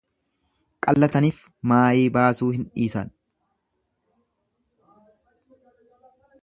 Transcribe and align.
Qallatanif 0.85 1.43
maayii 1.71 2.07
baasuu 2.15 2.49
hin 2.57 2.65
dhiisan. 2.79 3.13